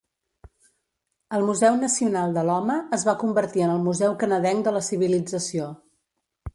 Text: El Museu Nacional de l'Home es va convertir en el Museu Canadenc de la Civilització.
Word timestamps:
El 1.39 1.45
Museu 1.49 1.77
Nacional 1.83 2.33
de 2.39 2.45
l'Home 2.49 2.79
es 2.99 3.05
va 3.11 3.17
convertir 3.27 3.65
en 3.69 3.77
el 3.77 3.87
Museu 3.87 4.19
Canadenc 4.25 4.69
de 4.69 4.77
la 4.79 4.85
Civilització. 4.93 5.75